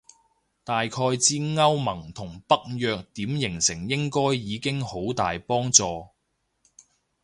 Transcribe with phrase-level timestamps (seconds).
[0.63, 6.07] 大概知歐盟同北約點形成應該已經好大幫助